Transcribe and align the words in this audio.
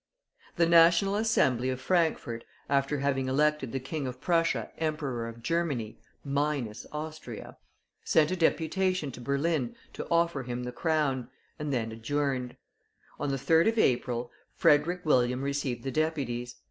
The 0.55 0.65
National 0.65 1.13
Assembly 1.15 1.69
of 1.69 1.79
Frankfort, 1.79 2.43
after 2.67 3.01
having 3.01 3.27
elected 3.27 3.71
the 3.71 3.79
King 3.79 4.07
of 4.07 4.19
Prussia 4.19 4.71
Emperor 4.79 5.27
of 5.27 5.43
Germany 5.43 5.99
(minus 6.23 6.87
Austria), 6.91 7.57
sent 8.03 8.31
a 8.31 8.35
deputation 8.35 9.11
to 9.11 9.21
Berlin 9.21 9.75
to 9.93 10.07
offer 10.09 10.41
him 10.41 10.63
the 10.63 10.71
crown, 10.71 11.29
and 11.59 11.71
then 11.71 11.91
adjourned. 11.91 12.57
On 13.19 13.29
the 13.29 13.37
3rd 13.37 13.67
of 13.69 13.77
April, 13.77 14.31
Frederick 14.55 15.01
William 15.05 15.43
received 15.43 15.83
the 15.83 15.91
deputies. 15.91 16.55